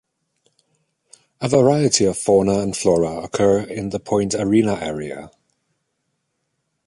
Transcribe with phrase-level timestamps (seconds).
[1.41, 5.29] A variety of fauna and flora occur in the Point Arena area.